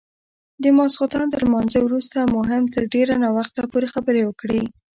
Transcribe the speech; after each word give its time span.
د 0.63 0.65
ماخستن 0.77 1.23
تر 1.33 1.41
لمانځه 1.47 1.79
وروسته 1.83 2.17
مو 2.31 2.39
هم 2.49 2.63
تر 2.73 2.83
ډېر 2.93 3.07
ناوخته 3.23 3.61
پورې 3.71 3.87
خبرې 3.93 4.21
وکړې. 4.25 4.61